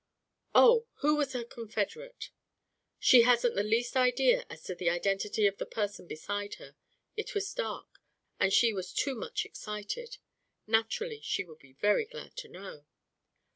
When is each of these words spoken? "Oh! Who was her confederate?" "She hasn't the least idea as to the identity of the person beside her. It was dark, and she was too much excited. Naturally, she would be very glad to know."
"Oh! 0.55 0.87
Who 1.01 1.15
was 1.15 1.33
her 1.33 1.43
confederate?" 1.43 2.31
"She 2.97 3.21
hasn't 3.21 3.53
the 3.53 3.61
least 3.61 3.95
idea 3.95 4.47
as 4.49 4.63
to 4.63 4.73
the 4.73 4.89
identity 4.89 5.45
of 5.45 5.57
the 5.59 5.65
person 5.67 6.07
beside 6.07 6.55
her. 6.55 6.75
It 7.15 7.35
was 7.35 7.53
dark, 7.53 7.99
and 8.39 8.51
she 8.51 8.73
was 8.73 8.93
too 8.93 9.13
much 9.13 9.45
excited. 9.45 10.17
Naturally, 10.65 11.21
she 11.21 11.43
would 11.43 11.59
be 11.59 11.73
very 11.73 12.05
glad 12.05 12.35
to 12.37 12.47
know." 12.49 12.85